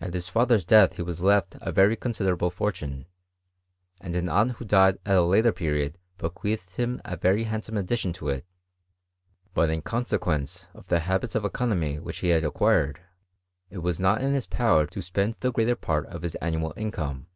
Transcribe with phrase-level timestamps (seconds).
[0.00, 3.06] At his te ther's death he was lefl a very considerable fortune;
[4.00, 8.46] and an aunt who died at a later period bequeathed liimavery handsome addition to it;
[9.52, 13.00] but, in consequence of the habits of economy which he had acquired,
[13.70, 17.26] it was not in his power to spend the greater part of his annual income.